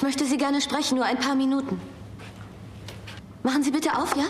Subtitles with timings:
[0.00, 1.78] Ich möchte Sie gerne sprechen, nur ein paar Minuten.
[3.42, 4.24] Machen Sie bitte auf, ja?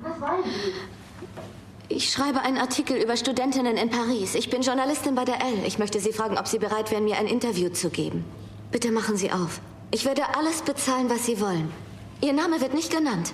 [0.00, 1.92] Was wollen Sie?
[1.92, 4.36] Ich schreibe einen Artikel über Studentinnen in Paris.
[4.36, 5.64] Ich bin Journalistin bei der L.
[5.66, 8.24] Ich möchte Sie fragen, ob Sie bereit wären, mir ein Interview zu geben.
[8.70, 9.60] Bitte machen Sie auf.
[9.90, 11.72] Ich werde alles bezahlen, was Sie wollen.
[12.20, 13.32] Ihr Name wird nicht genannt.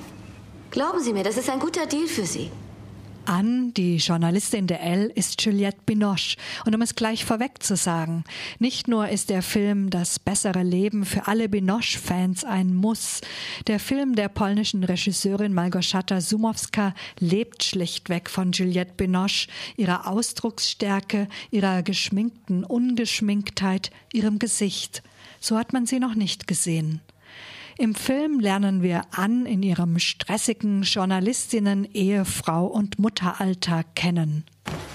[0.71, 2.51] Glauben Sie mir, das ist ein guter Deal für Sie.
[3.29, 6.37] Anne, die Journalistin der L, ist Juliette Binoche.
[6.65, 8.25] Und um es gleich vorweg zu sagen,
[8.59, 13.21] nicht nur ist der Film Das bessere Leben für alle Binoche-Fans ein Muss.
[13.67, 21.83] Der Film der polnischen Regisseurin Malgorzata Sumowska lebt schlichtweg von Juliette Binoche, ihrer Ausdrucksstärke, ihrer
[21.83, 25.03] geschminkten Ungeschminktheit, ihrem Gesicht.
[25.39, 27.03] So hat man sie noch nicht gesehen.
[27.81, 34.45] Im Film lernen wir Ann in ihrem stressigen Journalistinnen, Ehefrau und Mutteralltag kennen.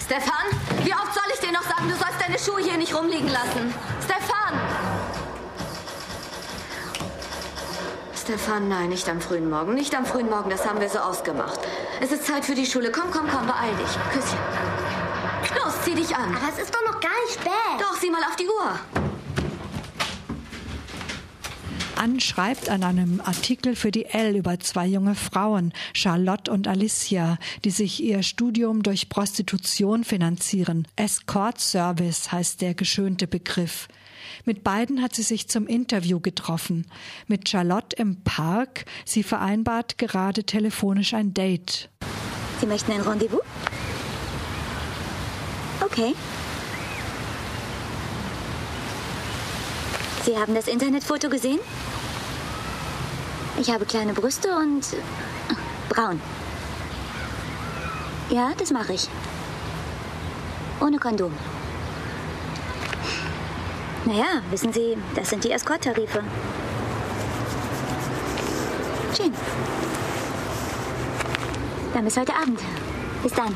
[0.05, 0.51] Stefan,
[0.83, 3.73] wie oft soll ich dir noch sagen, du sollst deine Schuhe hier nicht rumliegen lassen?
[4.03, 4.59] Stefan!
[8.21, 9.75] Stefan, nein, nicht am frühen Morgen.
[9.75, 11.61] Nicht am frühen Morgen, das haben wir so ausgemacht.
[12.01, 12.91] Es ist Zeit für die Schule.
[12.91, 13.93] Komm, komm, komm, beeil dich.
[14.11, 14.39] Küsschen.
[15.55, 16.35] Los, zieh dich an.
[16.35, 17.79] Aber es ist doch noch gar nicht spät.
[17.79, 19.02] Doch, sieh mal auf die Uhr
[22.03, 27.69] anschreibt an einem Artikel für die L über zwei junge Frauen, Charlotte und Alicia, die
[27.69, 30.85] sich ihr Studium durch Prostitution finanzieren.
[30.97, 33.87] Escort Service heißt der geschönte Begriff.
[34.43, 36.87] Mit beiden hat sie sich zum Interview getroffen.
[37.27, 38.83] Mit Charlotte im Park.
[39.05, 41.89] Sie vereinbart gerade telefonisch ein Date.
[42.59, 43.39] Sie möchten ein Rendezvous?
[45.79, 46.13] Okay.
[50.25, 51.59] Sie haben das Internetfoto gesehen?
[53.59, 55.55] Ich habe kleine Brüste und äh,
[55.89, 56.19] braun.
[58.29, 59.07] Ja, das mache ich.
[60.81, 61.33] Ohne Kondom.
[64.05, 66.23] Naja, wissen Sie, das sind die Escort-Tarife.
[69.15, 69.33] Schön.
[71.93, 72.59] Dann bis heute Abend.
[73.21, 73.55] Bis dann.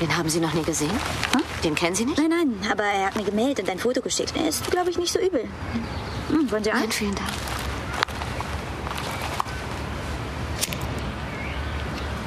[0.00, 0.90] Den haben Sie noch nie gesehen?
[0.90, 1.42] Hm?
[1.62, 2.18] Den kennen Sie nicht?
[2.18, 4.32] Nein, nein, aber er hat mir gemeldet und ein Foto geschickt.
[4.36, 5.44] Er ist, glaube ich, nicht so übel.
[6.30, 6.80] Hm, wollen Sie ein?
[6.80, 7.30] Nein, vielen Dank.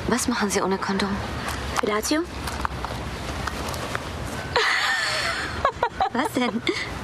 [0.07, 1.09] Was machen Sie ohne Kondom?
[1.79, 2.22] Fellatio?
[6.13, 6.62] Was denn?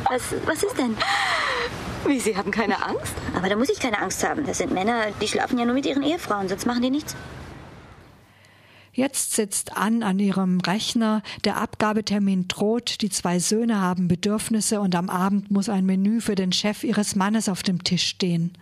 [0.09, 0.96] Was, was ist denn?
[2.06, 3.14] Wie, Sie haben keine Angst?
[3.36, 4.46] Aber da muss ich keine Angst haben.
[4.46, 7.16] Das sind Männer, die schlafen ja nur mit ihren Ehefrauen, sonst machen die nichts.
[8.95, 14.93] Jetzt sitzt Ann an ihrem Rechner, der Abgabetermin droht, die zwei Söhne haben Bedürfnisse und
[14.93, 18.53] am Abend muss ein Menü für den Chef ihres Mannes auf dem Tisch stehen.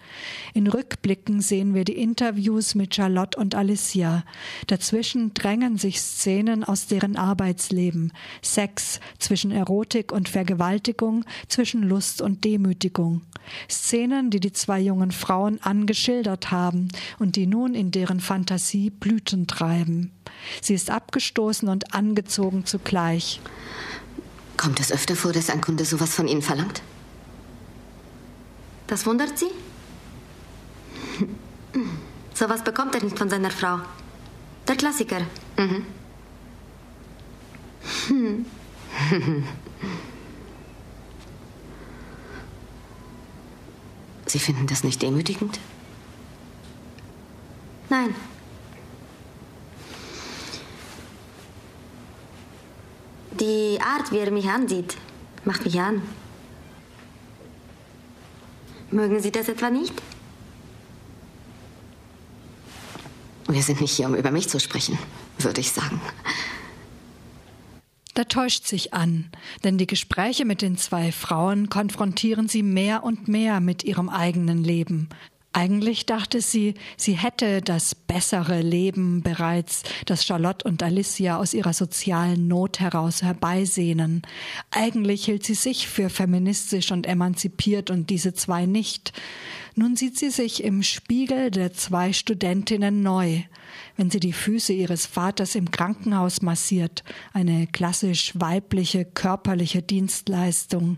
[0.54, 4.24] In Rückblicken sehen wir die Interviews mit Charlotte und Alicia.
[4.68, 8.14] Dazwischen drängen sich Szenen aus deren Arbeitsleben.
[8.42, 13.22] Sex zwischen Erotik und Vergewaltigung, zwischen Lust und Demütigung.
[13.70, 19.48] Szenen, die die zwei jungen Frauen angeschildert haben und die nun in deren Fantasie Blüten
[19.48, 20.12] treiben.
[20.62, 23.42] Sie ist abgestoßen und angezogen zugleich.
[24.58, 26.82] Kommt es öfter vor, dass ein Kunde sowas von Ihnen verlangt?
[28.88, 29.50] Das wundert Sie?
[32.34, 33.80] Sowas bekommt er nicht von seiner Frau.
[34.68, 35.22] Der Klassiker.
[35.58, 35.86] Mhm.
[38.08, 38.46] Hm.
[44.32, 45.60] Sie finden das nicht demütigend?
[47.90, 48.16] Nein.
[53.38, 54.96] Die Art, wie er mich ansieht,
[55.44, 56.02] macht mich an.
[58.90, 60.02] Mögen Sie das etwa nicht?
[63.50, 64.98] Wir sind nicht hier, um über mich zu sprechen,
[65.40, 66.00] würde ich sagen.
[68.14, 69.30] Da täuscht sich an,
[69.64, 74.64] denn die Gespräche mit den zwei Frauen konfrontieren sie mehr und mehr mit ihrem eigenen
[74.64, 75.08] Leben,
[75.54, 81.74] eigentlich dachte sie, sie hätte das bessere Leben bereits, das Charlotte und Alicia aus ihrer
[81.74, 84.22] sozialen Not heraus herbeisehnen.
[84.72, 89.12] Eigentlich hielt sie sich für feministisch und emanzipiert und diese zwei nicht.
[89.76, 93.44] Nun sieht sie sich im Spiegel der zwei Studentinnen neu,
[93.96, 100.98] wenn sie die Füße ihres Vaters im Krankenhaus massiert, eine klassisch weibliche körperliche Dienstleistung,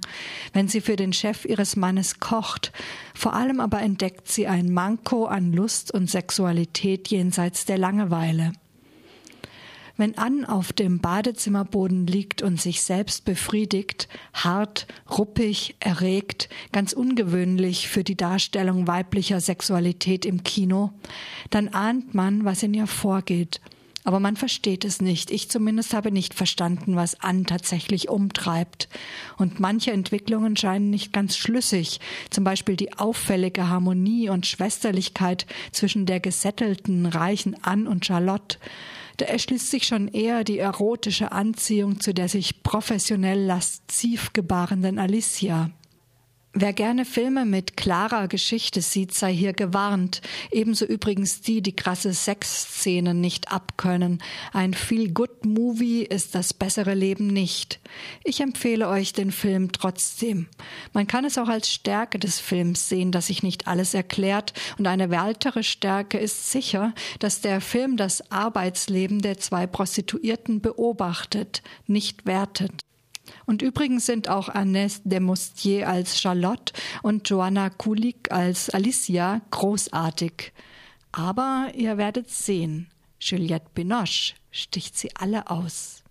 [0.53, 2.71] wenn sie für den Chef ihres Mannes kocht,
[3.13, 8.53] vor allem aber entdeckt sie ein Manko an Lust und Sexualität jenseits der Langeweile.
[9.95, 17.87] Wenn Ann auf dem Badezimmerboden liegt und sich selbst befriedigt, hart, ruppig, erregt, ganz ungewöhnlich
[17.87, 20.91] für die Darstellung weiblicher Sexualität im Kino,
[21.51, 23.61] dann ahnt man, was in ihr vorgeht.
[24.05, 25.31] Aber man versteht es nicht.
[25.31, 28.89] Ich zumindest habe nicht verstanden, was Anne tatsächlich umtreibt.
[29.37, 31.99] Und manche Entwicklungen scheinen nicht ganz schlüssig.
[32.29, 38.57] Zum Beispiel die auffällige Harmonie und Schwesterlichkeit zwischen der gesättelten, reichen Anne und Charlotte.
[39.17, 45.69] Da erschließt sich schon eher die erotische Anziehung zu der sich professionell lasziv gebarenden Alicia.
[46.55, 50.21] Wer gerne Filme mit klarer Geschichte sieht, sei hier gewarnt.
[50.51, 54.21] Ebenso übrigens die, die krasse Sexszenen nicht abkönnen.
[54.51, 57.79] Ein Feel-Good-Movie ist das bessere Leben nicht.
[58.23, 60.45] Ich empfehle euch den Film trotzdem.
[60.93, 64.53] Man kann es auch als Stärke des Films sehen, dass sich nicht alles erklärt.
[64.77, 71.63] Und eine weitere Stärke ist sicher, dass der Film das Arbeitsleben der zwei Prostituierten beobachtet,
[71.87, 72.83] nicht wertet.
[73.45, 80.51] Und übrigens sind auch Agnès Desmostier als Charlotte und Joanna Kulik als Alicia großartig.
[81.11, 82.87] Aber ihr werdet sehen,
[83.19, 86.02] Juliette Binoche sticht sie alle aus.